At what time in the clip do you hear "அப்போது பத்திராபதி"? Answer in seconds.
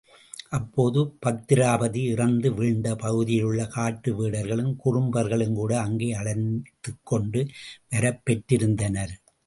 0.49-2.01